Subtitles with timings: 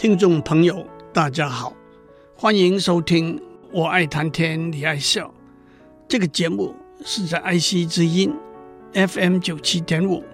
[0.00, 1.76] 听众朋友，大家好，
[2.34, 3.36] 欢迎收听
[3.70, 5.28] 《我爱谈天，你爱笑》
[6.08, 6.74] 这个节目，
[7.04, 8.34] 是在爱惜之音
[8.94, 10.24] FM 九七点五，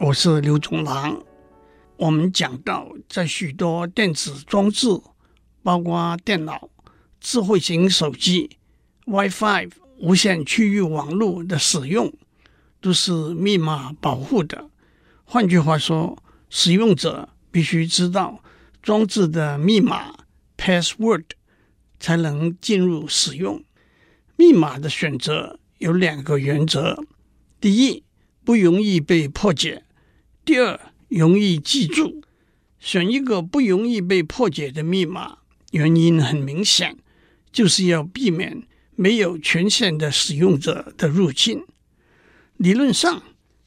[0.00, 1.22] 我是刘总郎。
[1.98, 4.88] 我们讲到，在许多电子装置，
[5.62, 6.70] 包括电脑、
[7.20, 8.56] 智慧型手机、
[9.04, 9.68] WiFi
[9.98, 12.10] 无线区域网络的使用，
[12.80, 14.70] 都是密码保护的。
[15.26, 16.16] 换句话说，
[16.48, 18.40] 使用者必须知道。
[18.86, 20.14] 装置的密码
[20.56, 21.24] password
[21.98, 23.64] 才能进入使用。
[24.36, 27.04] 密码的选择有两个原则：
[27.60, 28.04] 第一，
[28.44, 29.82] 不容易被破解；
[30.44, 30.78] 第二，
[31.08, 32.22] 容易记住。
[32.78, 35.38] 选一个不容易被破解的密码，
[35.72, 36.96] 原因很明显，
[37.50, 38.62] 就是要避免
[38.94, 41.64] 没有权限的使用者的入侵。
[42.56, 43.24] 理论上，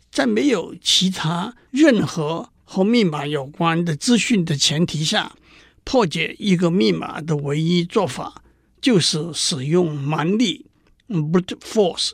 [0.10, 5.36] 在没有其他任何和密码有关的资讯的前提下，
[5.84, 8.44] 破解一个密码的唯一做法
[8.80, 10.68] 就是使用蛮力
[11.10, 12.12] （brute force），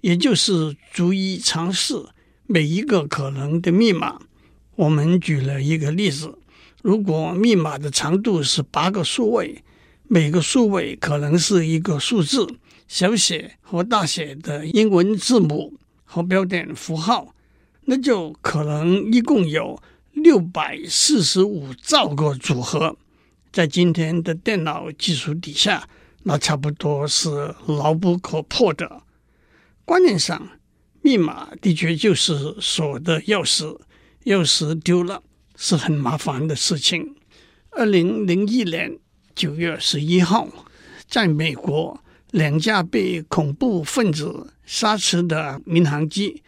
[0.00, 1.94] 也就是逐一尝试
[2.46, 4.18] 每一个可能的密码。
[4.76, 6.38] 我们举了一个例子：
[6.82, 9.62] 如果密码的长度是八个数位，
[10.04, 12.48] 每个数位可能是一个数字，
[12.88, 17.34] 小写和大写的英文字母和标点符号，
[17.84, 19.78] 那就可能一共有。
[20.22, 22.96] 六百四十五兆个组合，
[23.52, 25.88] 在今天的电脑技术底下，
[26.24, 29.02] 那差不多是牢不可破的。
[29.84, 30.48] 观念上，
[31.02, 33.78] 密码的确就是锁的钥匙，
[34.24, 35.22] 钥匙丢了
[35.56, 37.14] 是很麻烦的事情。
[37.70, 38.98] 二零零一年
[39.34, 40.48] 九月十一号，
[41.06, 42.02] 在美国，
[42.32, 46.42] 两架被恐怖分子挟持的民航机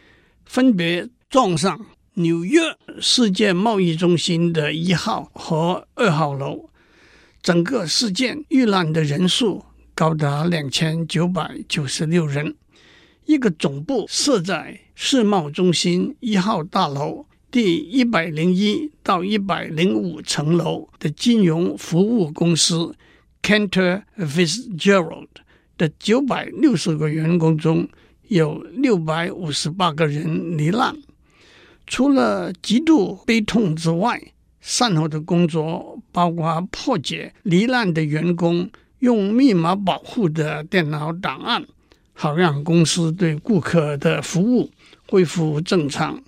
[0.44, 1.86] 分别撞上。
[2.20, 2.60] 纽约
[3.00, 6.68] 世界贸易中心的一号和二号楼，
[7.40, 12.54] 整个事件遇难的人数高达两千九百九十六人。
[13.25, 22.94] 一个总部设在世贸中心一号大楼第一百零一到一百零五层楼的金融服务公司
[23.42, 25.28] Cantor Fitzgerald
[25.78, 27.88] 的九百六十个员工中，
[28.28, 30.94] 有六百五十八个人罹难。
[31.91, 34.23] 除了极度悲痛之外，
[34.61, 38.71] 善后的工作包括破解罹难的员工
[39.01, 41.67] 用密码保护的电脑档案，
[42.12, 44.71] 好让公司对顾客的服务
[45.09, 46.23] 恢复正常。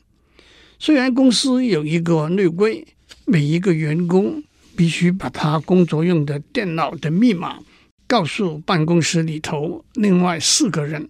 [0.81, 2.85] 虽然公司有一个内规，
[3.25, 4.43] 每一个员工
[4.75, 7.61] 必须把他工作用的电脑的密码
[8.09, 11.09] 告诉办公室里头另外四个人，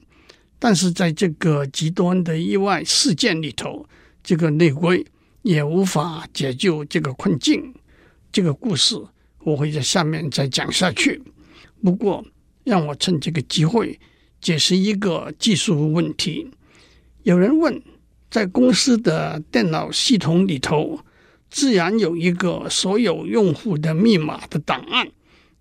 [0.59, 3.87] 但是在这个极端的意外事件里头。
[4.22, 5.06] 这个内规
[5.43, 7.75] 也无法解救这个困境。
[8.31, 8.97] 这个故事
[9.41, 11.22] 我会在下面再讲下去。
[11.83, 12.25] 不过，
[12.65, 13.99] 让我趁这个机会
[14.41, 16.49] 解释一个技术问题。
[17.25, 17.83] 有人问，
[18.31, 21.00] 在公司的电脑系统里头，
[21.50, 25.09] 自然有一个所有用户的密码的档案，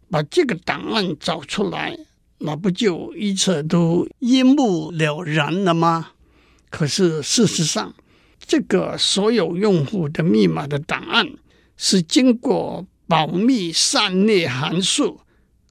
[0.09, 1.97] 把这个档案找出来，
[2.37, 6.11] 那不就一切都一目了然了吗？
[6.69, 7.93] 可是事实上，
[8.45, 11.25] 这个所有用户的密码的档案
[11.77, 15.21] 是经过保密散列函数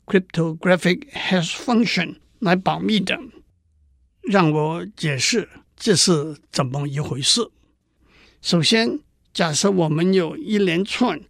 [0.07, 3.19] （cryptographic hash function） 来保密的。
[4.23, 7.51] 让我解释这是怎么一回事。
[8.41, 9.01] 首先，
[9.33, 11.21] 假设我们有一连串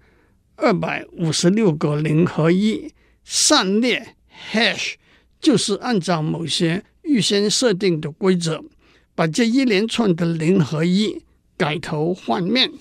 [0.56, 2.92] 二百五十六个零和一
[3.24, 4.14] 散列
[4.52, 4.94] hash，
[5.40, 8.62] 就是按照某些预先设定的规则，
[9.14, 11.24] 把这一连串的零和一。
[11.60, 12.72] 改头换面，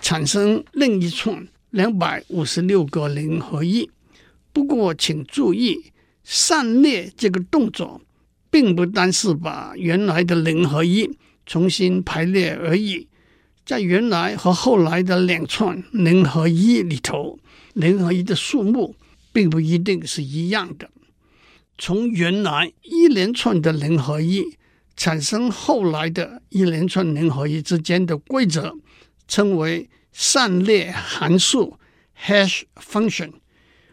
[0.00, 3.88] 产生另一串两百五十六个零和一。
[4.52, 5.92] 不过，请注意，
[6.24, 8.00] 散列这个动作，
[8.50, 13.06] 并不单是把原来的零和一重新排列而已。
[13.64, 17.38] 在原来和后来的两串零和一里头，
[17.74, 18.96] 零和一的数目
[19.32, 20.90] 并不一定是一样的。
[21.78, 24.56] 从原来一连串的零和一。
[24.96, 28.76] 产生后来的一连串零和一之间的规则，
[29.26, 31.78] 称为散列函数
[32.26, 33.32] （hash function）。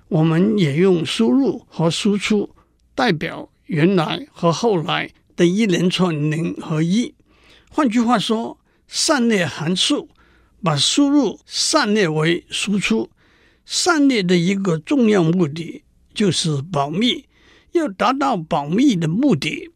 [0.08, 2.56] 我们也用输入和输出
[2.94, 7.16] 代表原来和后来的一连串零和一。
[7.70, 10.10] 换句话说，散列函数
[10.62, 13.10] 把输入散列为输出。
[13.66, 15.84] 散列的一个重要目的
[16.14, 17.26] 就是保密。
[17.72, 19.72] 要达到保密的目的。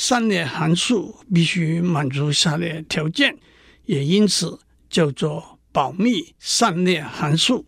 [0.00, 3.36] 散列函数必须满足下列条件，
[3.84, 7.66] 也因此叫做保密散列函数。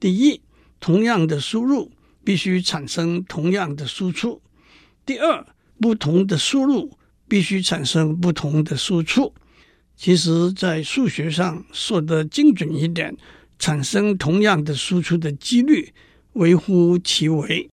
[0.00, 0.40] 第一，
[0.80, 1.92] 同样的输入
[2.24, 4.40] 必须产生同样的输出；
[5.06, 5.46] 第二，
[5.80, 9.32] 不同的输入必须产生不同的输出。
[9.94, 13.16] 其实，在数学上说得精准一点，
[13.60, 15.94] 产生同样的输出的几率
[16.32, 17.70] 微乎其微。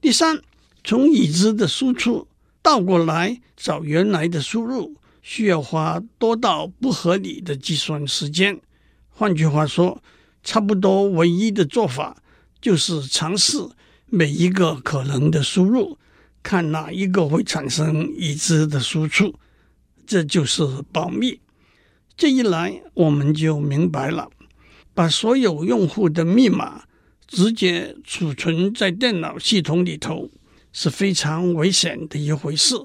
[0.00, 0.40] 第三，
[0.82, 2.26] 从已知的输出
[2.68, 8.60] 倒过来找原来的输入，需要花多到不合理的计算时间。
[9.08, 10.02] 换句话说，
[10.44, 12.22] 差不多唯一的做法
[12.60, 13.56] 就是尝试
[14.04, 15.96] 每一个可能的输入，
[16.42, 19.34] 看哪一个会产生已知的输出。
[20.06, 20.62] 这就是
[20.92, 21.40] 保密。
[22.18, 24.28] 这一来，我们就明白了，
[24.92, 26.82] 把所有用户的密码
[27.26, 30.28] 直接储存在电脑系统里头
[30.80, 32.76] 是非常危险的一回事。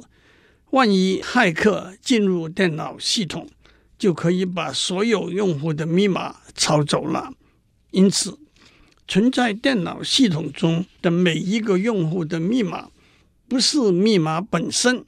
[0.72, 3.48] 万一骇客进入电脑系统，
[4.00, 7.32] 就可以把所有用户的密码抄走了。
[7.92, 8.40] 因此，
[9.08, 12.90] 存在电脑系统中的每一个用户的密码，
[13.48, 15.06] 不是密码本身。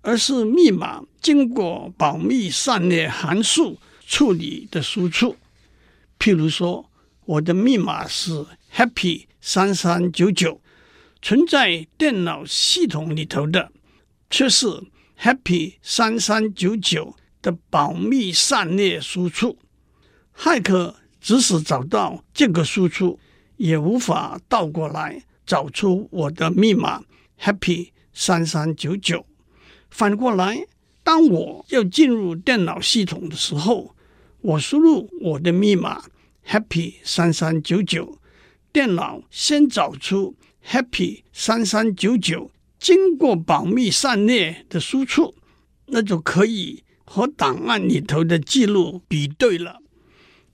[0.00, 5.36] 而是密码经过保密删列函数处理的输出。
[6.20, 6.88] 譬如说，
[7.24, 10.60] 我的密码是 Happy 三三九九，
[11.20, 13.72] 存在电脑系统里头的
[14.30, 14.66] 却是
[15.20, 19.58] Happy 三三九九的保密删列输出。
[20.36, 23.18] 骇客即使找到这个输出，
[23.56, 27.02] 也无法倒过来找出我的密码
[27.40, 29.26] Happy 三三九九。
[29.90, 30.66] 反过来，
[31.02, 33.96] 当我要进入电脑系统的时候，
[34.40, 36.04] 我输入我的密码
[36.46, 38.18] Happy 三三九九，
[38.72, 40.36] 电脑先找出
[40.68, 45.34] Happy 三三九九经过保密散列的输出，
[45.86, 49.80] 那就可以和档案里头的记录比对了。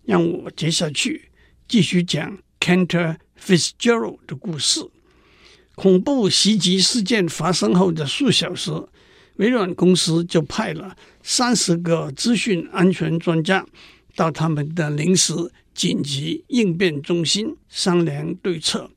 [0.05, 1.31] 让我接下去
[1.67, 4.89] 继续讲 Cantor Fitzgerald 的故事。
[5.75, 8.71] 恐怖袭击事件发生后的数小时。
[9.39, 13.67] 微软公司就派了三十个资讯安全专家
[14.15, 15.35] 到他们的临时
[15.75, 18.89] 紧急应变中心商量对策。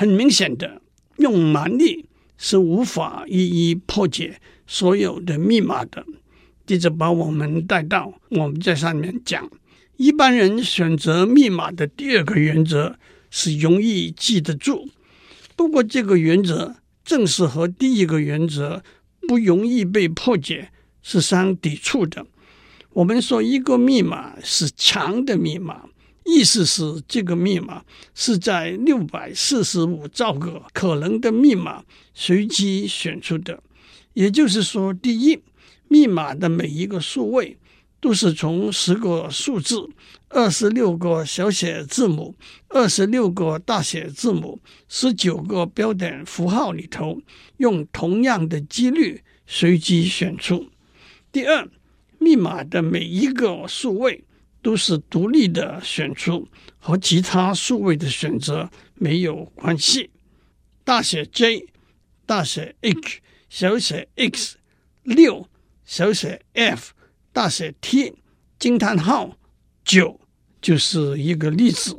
[0.00, 0.80] 很明显的，
[1.18, 2.06] 用蛮力
[2.38, 3.36] 是无法一
[3.70, 6.02] 一破解所有的密码的。
[6.64, 9.50] 接着把我们带到我们在上面讲，
[9.98, 12.98] 一般人选择密码的第二个原则
[13.28, 14.88] 是容易记得住。
[15.54, 18.82] 不过，这个原则正是和第一个原则。
[19.28, 20.70] 不容易被破解
[21.02, 22.26] 是相抵触的。
[22.94, 25.84] 我们说一个密码是强的密码，
[26.24, 27.84] 意思是这个密码
[28.14, 31.84] 是在六百四十五兆个可能的密码
[32.14, 33.62] 随机选出的。
[34.14, 35.40] 也就是说，第一，
[35.88, 37.56] 密码的每一个数位
[38.00, 39.88] 都是从十个数字、
[40.28, 42.34] 二十六个小写字母、
[42.68, 47.20] 二十六个大写字母、十九个标点符号里头。
[47.58, 50.70] 用同样的几率随机选出。
[51.30, 51.68] 第二，
[52.18, 54.24] 密码的每一个数位
[54.62, 56.48] 都是独立的选出，
[56.78, 60.10] 和其他数位的选择没有关系。
[60.84, 61.66] 大写 J、
[62.26, 64.56] 大写 H、小写 X、
[65.02, 65.48] 六、
[65.84, 66.92] 小写 F、
[67.32, 68.14] 大写 T、
[68.58, 69.36] 惊叹号
[69.84, 70.20] 九
[70.60, 71.98] 就是一个例子。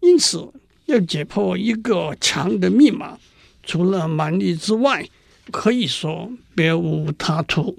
[0.00, 0.52] 因此，
[0.86, 3.18] 要解破一个强的密码。
[3.62, 5.08] 除了蛮力之外，
[5.50, 7.76] 可以说别无他途。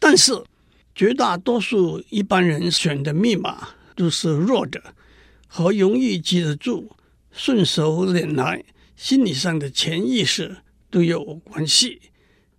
[0.00, 0.32] 但是
[0.94, 4.80] 绝大多数一般人选的密码都是弱的，
[5.48, 6.92] 和容易记得住、
[7.30, 8.64] 顺手拈来、
[8.96, 10.58] 心理上的潜意识
[10.90, 12.00] 都有关系。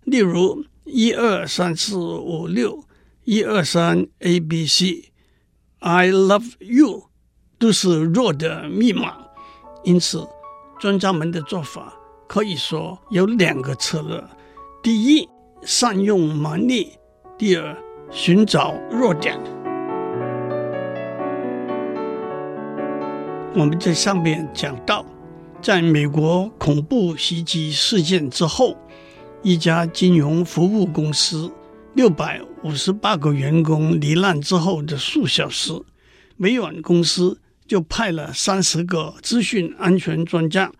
[0.04, 2.84] 例如，一二三四五六，
[3.24, 7.10] 一二三 A B C，I love you
[7.58, 9.16] 都是弱的密码。
[9.84, 10.26] 因此，
[10.78, 11.94] 专家们的做法。
[12.28, 14.20] 可以说有两个策略：
[14.82, 15.28] 第一，
[15.62, 16.98] 善用蛮力；
[17.38, 17.76] 第二，
[18.10, 19.38] 寻找弱点。
[23.54, 25.04] 我们在上面讲到，
[25.60, 28.76] 在美国恐怖袭击事件之后，
[29.42, 31.50] 一家金融服务公司
[31.94, 35.72] 六百五十八个员工罹难之后的数小时，
[36.36, 40.70] 微软公司就派了三十个资讯安全专家。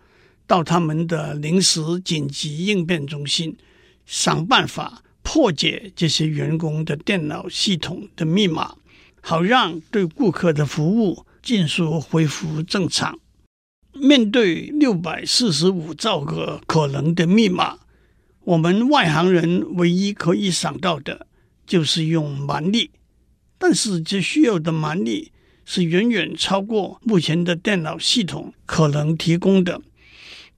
[0.45, 3.57] 到他们的临时紧急应变中心，
[4.05, 8.75] 想办法破解这些员工的电脑系统的密码，
[9.19, 13.19] 好让对顾客的服务尽速恢复正常。
[13.91, 17.79] 面对六百四十五兆个可能的密码，
[18.45, 21.27] 我们外行人唯一可以想到的
[21.65, 22.91] 就是用蛮力，
[23.57, 25.33] 但是这需要的蛮力
[25.65, 29.81] 是远远超过目前的电脑系统可能提供的。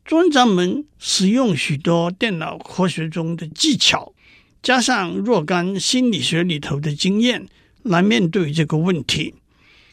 [0.05, 4.13] 专家们使用许多电脑科学中的技巧，
[4.61, 7.47] 加上若干心理学里头的经验
[7.83, 9.35] 来面对这个问题。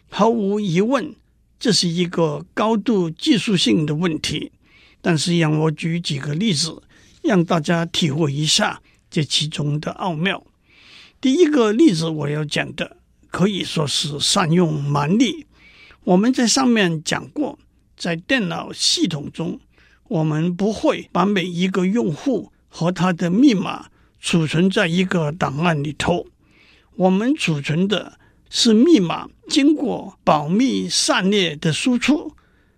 [0.08, 1.14] 毫无疑问，
[1.58, 4.52] 这是一个高度技术性的问题。
[5.00, 6.82] 但是，让我举几个例子，
[7.22, 10.44] 让大家体会一下这其中的奥妙。
[11.20, 12.96] 第一个例子我要讲的，
[13.30, 15.46] 可以说是善用蛮力。
[16.04, 17.58] 我们在上面讲过，
[17.96, 19.60] 在电脑系统中，
[20.08, 23.86] 我们不会把每一个用户和他的密码
[24.26, 26.26] 储存在一个档案里头。
[26.96, 28.18] 我们储存的
[28.50, 32.34] 是密码经过保密散列的输出，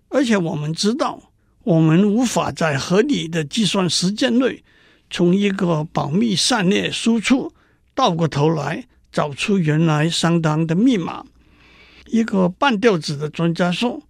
[0.09, 1.31] 而且我们知道，
[1.63, 4.63] 我们无法在合理的计算时间内，
[5.09, 7.51] 从一个保密散列输出。
[7.95, 11.25] 倒过头来找出原来相当的密码。
[12.05, 14.03] 一个半吊子的专家说：“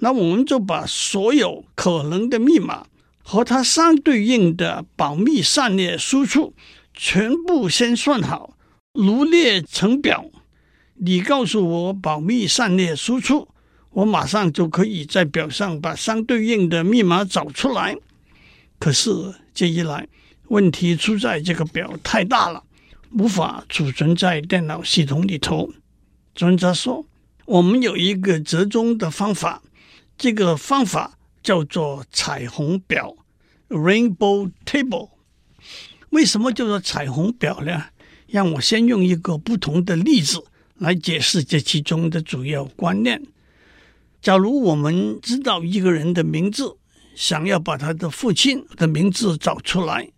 [0.00, 2.86] 那我们就把所有可能的密码
[3.22, 6.54] 和它相对应的保密散列输出
[7.00, 8.58] 全部先算好，
[8.92, 10.26] 罗列成表。
[10.96, 13.46] 你告诉我保密散列输出，
[13.90, 17.96] 我马上就可以在表上把相对应的密码找出来。
[18.80, 20.08] 可是这一来，
[20.48, 22.64] 问题出在这个表太大了。”
[23.16, 25.70] 无法储存在电脑系统里头。
[26.34, 27.06] 专家说，
[27.46, 29.62] 我们有一个折中的方法，
[30.18, 33.14] 这个方法叫做彩虹表
[33.68, 35.10] （Rainbow Table）。
[36.10, 37.84] 为什么叫做彩虹表呢？
[38.26, 43.22] 让我先用一个不同的例子来解释这其中的主要观念。
[44.20, 46.76] 假如我们知道一个人的名字，
[47.14, 50.10] 想要把他的父亲的名字找出来，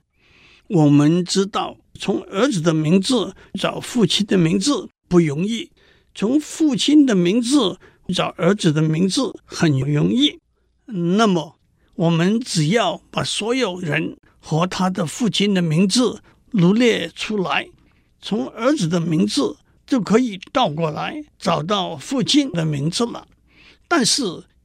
[0.68, 1.76] 我们知道。
[1.98, 5.70] 从儿子的名字找父亲的名字不容易，
[6.14, 7.78] 从父亲的名字
[8.14, 10.38] 找儿子的名字很容易。
[10.86, 11.59] 那么，
[12.00, 17.68] 我们只要把所有人和他的父亲的名字罗列出来，
[18.22, 23.28] 从儿子的名字就可以倒过来找到父亲的名字了。
[23.86, 24.22] 但是，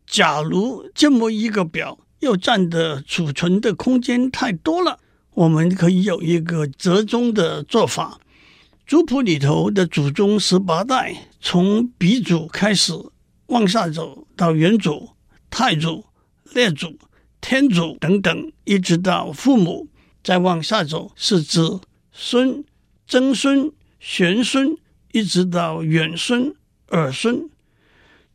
[0.07, 4.97] 假如这么一个表又占的储存的空间太多了。
[5.33, 8.17] 我们可以有一个折中的做法。
[8.87, 12.93] 族谱里头的祖宗十八代，从鼻祖开始
[13.47, 15.09] 往下走到元祖、
[15.49, 16.05] 太祖、
[16.53, 16.97] 列祖、
[17.47, 19.87] 天祖等等，一直到父母，
[20.23, 21.79] 再往下走是子
[22.11, 22.65] 孙、
[23.07, 24.75] 曾孙、玄孙，
[25.11, 26.55] 一直到远孙、
[26.87, 27.47] 儿孙。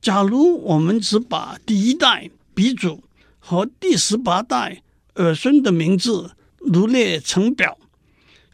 [0.00, 3.02] 假如我们只把第一代鼻祖
[3.40, 4.80] 和第十八代
[5.14, 7.76] 儿孙的名字，罗列成表，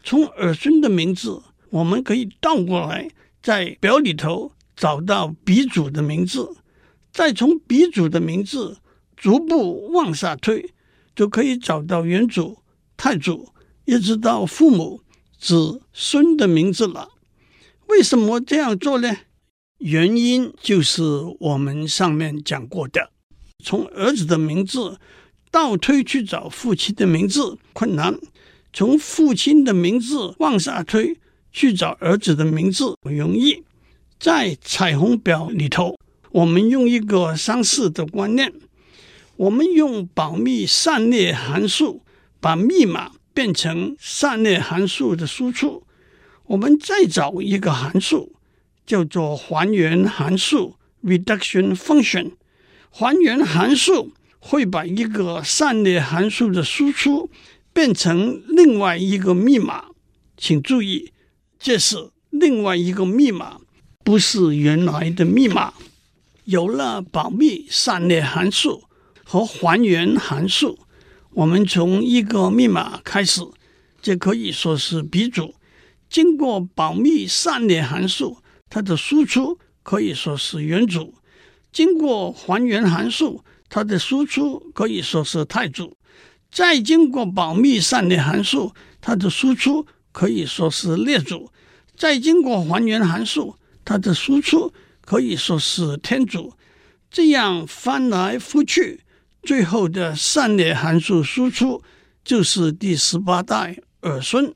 [0.03, 3.07] 从儿孙的名字，我们可以倒过来，
[3.43, 6.57] 在表里头找到鼻祖的名字，
[7.11, 8.79] 再从鼻祖的名字
[9.17, 10.73] 逐步往下推，
[11.13, 12.59] 就可以找到元祖、
[12.95, 13.49] 太祖，
[13.83, 15.01] 一直到父母、
[15.37, 17.09] 子孙的名字了。
[17.87, 19.17] 为什么这样做呢？
[19.79, 21.01] 原因就是
[21.39, 23.11] 我们上面讲过的，
[23.63, 24.99] 从儿子的名字。
[25.49, 28.19] 倒推去找父亲的名字困难，
[28.73, 31.17] 从父亲的名字往下推
[31.53, 33.63] 去找儿子的名字容易。
[34.19, 35.97] 在彩虹表里头，
[36.31, 38.53] 我们用一个相似的观念，
[39.37, 42.03] 我们用保密散列函数
[42.39, 45.83] 把密码变成散列函数的输出。
[46.47, 48.33] 我们再找一个函数，
[48.85, 52.31] 叫做还原函数 （reduction function）。
[52.89, 54.13] 还原函数。
[54.39, 57.29] 会把一个散列函数的输出
[57.73, 59.87] 变成另外一个密码，
[60.37, 61.11] 请注意，
[61.59, 63.57] 这是另外一个密码，
[64.05, 65.73] 不是原来的密码。
[66.45, 68.83] 有了保密散列函数
[69.29, 70.79] 和还原函数，
[71.31, 73.41] 我们从一个密码开始，
[74.01, 75.53] 这可以说是鼻祖。
[76.09, 78.37] 经过保密散列函数，
[78.69, 81.15] 它的输出可以说是元祖。
[81.73, 83.43] 经过还原函数。
[83.69, 85.97] 它的输出可以说是太祖，
[86.49, 91.51] 再经过保密散列函数，它的输出可以说是列祖，
[91.97, 96.53] 再经过还原函数，它的输出可以说是天祖。
[97.11, 99.01] 这样翻来覆去，
[99.47, 101.81] 最后的上列函数输出
[102.21, 104.53] 就是第十八代儿孙。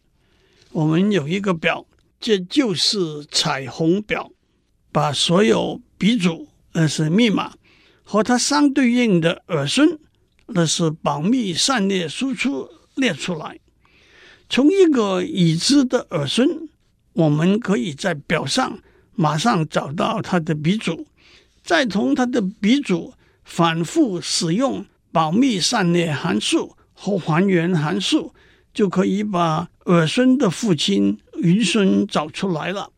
[0.74, 1.86] 我们有一个表，
[2.20, 4.34] 这就是彩虹表，
[4.92, 7.54] 把所有鼻祖，那是密码。
[8.04, 9.98] 和它相对应的儿孙，
[10.48, 13.58] 那是保密上列输出列出来。
[14.50, 16.68] 从一个已知的儿孙，
[17.14, 18.78] 我们可以在表上
[19.16, 21.08] 马上找到他的鼻祖，
[21.64, 23.14] 再从他的鼻祖
[23.54, 28.34] 反复使用保密散列函数和还原函数，
[28.74, 32.92] 就可以把儿孙的父亲余孙找出来了。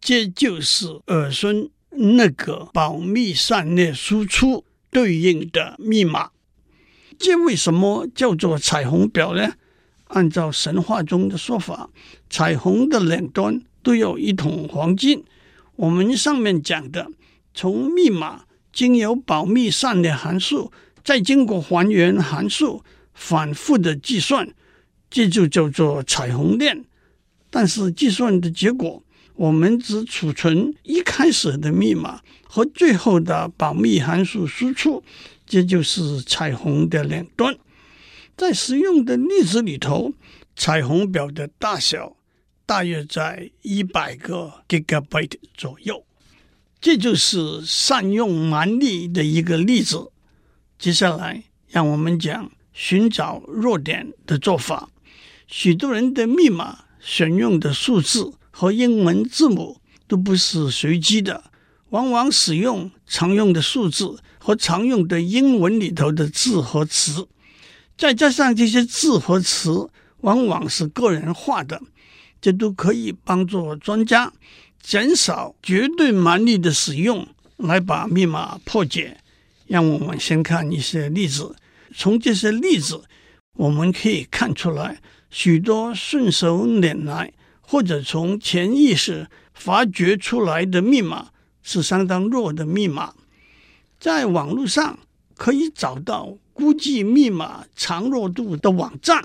[0.00, 6.30] 这就是儿孙那个保密散列输出对应的密码。
[7.16, 9.52] 这为什么叫做彩虹表呢？
[10.08, 11.88] 按照神话中的说法，
[12.28, 15.22] 彩虹的两端都有一桶黄金。
[15.76, 17.06] 我们上面讲的，
[17.54, 20.72] 从密码经由保密上的函数，
[21.04, 22.82] 再经过还原函数
[23.14, 24.52] 反复的计算，
[25.08, 26.84] 这就叫做彩虹链。
[27.50, 29.02] 但是计算的结果，
[29.36, 35.04] 我们只储存一开始的密码和最后的保密函数输出，
[35.46, 37.56] 这就是彩虹的两端。
[38.36, 40.12] 在实用的例子里头，
[40.56, 42.16] 彩虹表的大小
[42.66, 46.04] 大约在一百个 gigabyte 左右。
[46.84, 50.10] 这就是善用蛮力的一个例子。
[50.78, 54.90] 接下来，让我们讲寻找弱点的做法。
[55.46, 61.44] 许多人的密码选用的数字和英文字母都不是随机的，
[61.88, 67.26] 往往使用常用的数字和常用的英文里头的字和词。
[67.96, 69.88] 再加上这些字和词
[70.20, 71.80] 往往是个人化的，
[72.42, 74.30] 这都可以帮助专家
[74.86, 77.26] 减少绝对蛮力的使用，
[77.56, 79.16] 来把密码破解。
[79.66, 81.56] 让我们先看一些例子，
[81.96, 83.02] 从这些例子
[83.56, 85.00] 我们可以看出来，
[85.30, 91.30] 许多顺手拈来或者从潜意识发掘出来的密码
[91.62, 93.14] 是相当弱的密码，
[93.98, 94.98] 在网络上
[95.34, 96.36] 可以找到。
[96.52, 99.24] 估计密码长弱度的网站，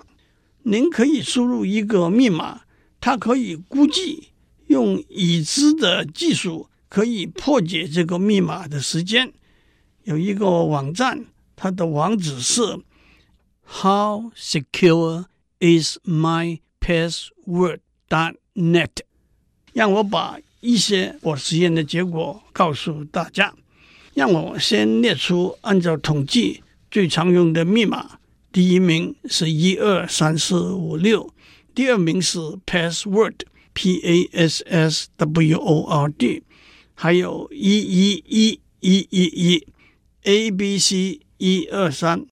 [0.63, 2.61] 您可以输入一个密码，
[2.99, 4.29] 它可以估计
[4.69, 9.33] 用已知的技术可以破解这个密码的时间。
[10.03, 12.61] 有一个网站，它的网址是
[13.65, 15.25] How secure
[15.59, 18.89] is my password dot net。
[19.73, 23.53] 让我把一些我实验的结果告诉大家。
[24.13, 26.63] 让我先列出按照统计。
[26.91, 28.17] 最常用的密码，
[28.51, 31.31] 第一名是一二三四五六，
[31.75, 33.35] 第二名是 password
[33.73, 36.43] p a s s w o r d，
[36.93, 39.65] 还有一一一一一一
[40.23, 42.25] ，a b c 一二三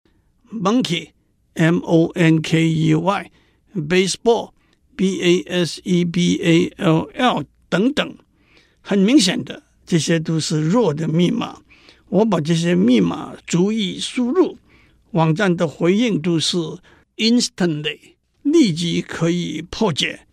[0.51, 8.17] ，monkey，m o n k e y，baseball，b a s e b a l l 等等，
[8.81, 11.61] 很明显的，这些都是弱的密码。
[12.09, 14.57] 我把这些密码逐一输入，
[15.11, 16.57] 网站的回应都是
[17.17, 20.26] instantly 立即可以破解。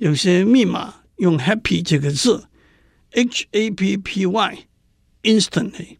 [0.00, 2.48] 有些密码用 happy 这个字，
[3.10, 4.66] h a p p y
[5.22, 5.98] instantly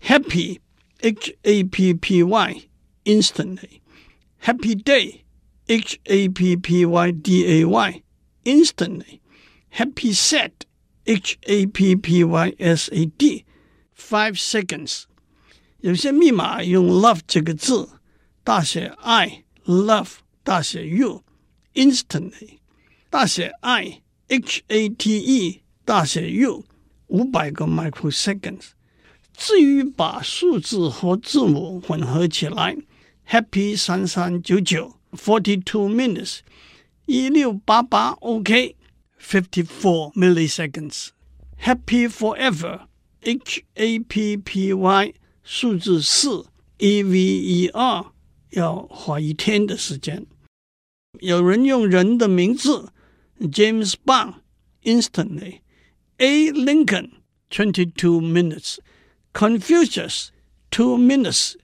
[0.00, 0.58] happy
[1.00, 2.68] h a p p y
[3.04, 3.80] instantly
[4.42, 5.22] happy day
[5.66, 8.02] h a p p y d a y
[8.44, 9.20] instantly
[9.70, 10.50] happy sad
[11.04, 13.44] h a p p y s a d
[13.98, 15.04] Five seconds，
[15.80, 17.88] 有些密码用 love 这个字，
[18.44, 22.58] 大写 I love 大写 U，instantly
[23.11, 26.63] 大写 I H A T E 大写 U，
[27.07, 28.69] 五百个 microseconds。
[29.33, 32.77] 至于把数字和字母混合起来
[33.27, 36.39] ，Happy 三三九九 forty two minutes，
[37.05, 38.77] 一六八八 OK
[39.19, 41.09] fifty four milliseconds。
[41.61, 42.83] Happy forever。
[43.23, 46.45] H A P P Y 数字四
[46.77, 48.05] E V E R
[48.51, 50.25] 要花一天的时间。
[51.19, 52.93] 有人用人的名字
[53.40, 54.34] James Bond
[54.82, 55.60] instantly
[56.18, 58.78] A Lincoln twenty two minutes
[59.32, 60.30] Confucius
[60.70, 61.56] two minutes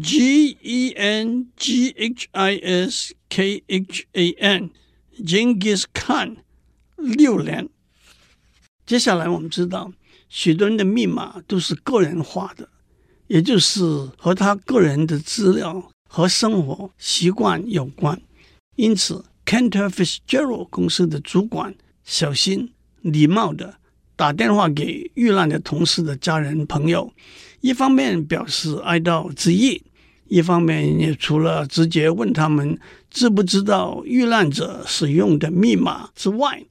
[0.00, 4.70] G E N G H I S K H A N
[5.24, 6.36] Genghis Khan
[6.96, 7.68] 六年。
[8.86, 9.92] 接下来我们知道。
[10.34, 12.66] 许多人的密码都是个人化的，
[13.26, 13.82] 也就是
[14.16, 18.18] 和他个人的资料和生活习惯有关。
[18.76, 23.75] 因此 ，Cantor Fitzgerald 公司的主管小心礼貌地
[24.17, 27.11] 打电话给遇难的同事的家人朋友，
[27.61, 29.81] 一方面表示哀悼之意，
[30.27, 32.77] 一方面也除了直接问他们
[33.09, 36.63] 知不知道遇难者使用的密码之外，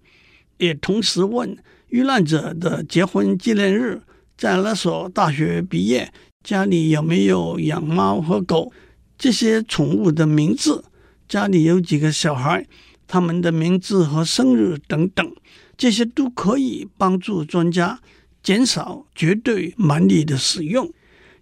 [0.58, 1.56] 也同时问。
[1.88, 4.02] 遇难者的结婚纪念日，
[4.36, 6.12] 在那所大学毕业，
[6.42, 8.72] 家里有没有养猫和狗？
[9.16, 10.84] 这些宠物的名字，
[11.28, 12.66] 家里有几个小孩，
[13.06, 15.32] 他们的名字和生日等等，
[15.76, 18.00] 这些都可以帮助专家
[18.42, 20.92] 减少绝对蛮力的使用。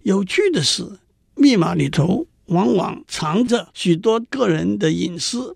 [0.03, 0.99] 有趣的是，
[1.35, 5.55] 密码里头往往藏着许多个人的隐私。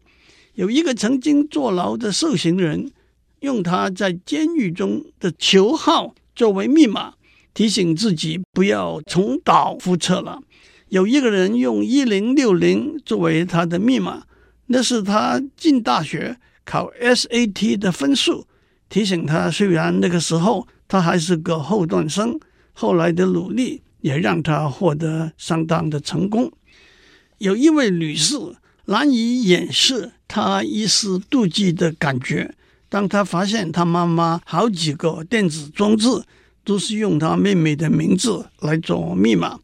[0.54, 2.92] 有一个曾经坐牢的受刑人，
[3.40, 7.14] 用他在监狱中的囚号作为密码，
[7.54, 10.42] 提醒自己不要重蹈覆辙了。
[10.90, 14.24] 有一个人用一零六零作为他的密码，
[14.68, 18.46] 那是他进大学考 SAT 的分数，
[18.90, 22.40] 提醒他虽然那个时候他还是个后段生，
[22.74, 26.52] 后来的努力也让他获得相当的成功。
[27.38, 28.36] 有一位女士
[28.86, 30.12] 难以掩饰。
[30.32, 32.54] 她一丝妒忌的感觉。
[32.88, 36.08] 当她发现她妈妈好几个电子装置
[36.64, 39.60] 都是用她妹妹的名字来做密码，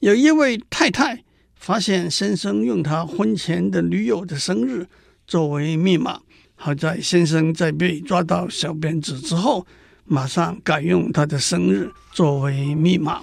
[0.00, 1.24] 有一位太太
[1.56, 4.86] 发现先生用他婚前的女友的生日
[5.26, 6.20] 作为密码，
[6.54, 9.66] 好在先生在被抓到小辫子之后，
[10.04, 13.20] 马上改用他的生日作为密码。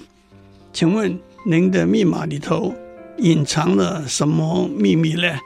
[0.73, 2.75] 请问您的密码里头
[3.19, 5.39] 隐藏了什么秘密呢？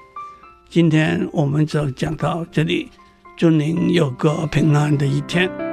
[0.67, 2.89] 今天我们就讲到这里，
[3.37, 5.68] 祝您有个平安的一天。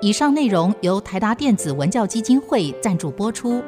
[0.00, 3.60] 以上内容由台达电子文教基金会赞助播出。